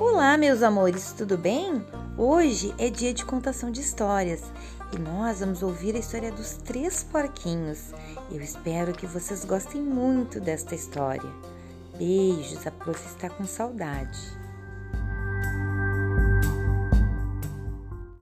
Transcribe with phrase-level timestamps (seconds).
[0.00, 1.84] Olá, meus amores, tudo bem?
[2.18, 4.42] Hoje é dia de contação de histórias
[4.92, 7.92] e nós vamos ouvir a história dos três porquinhos.
[8.30, 11.30] Eu espero que vocês gostem muito desta história.
[11.96, 14.18] Beijos, a prof está com saudade.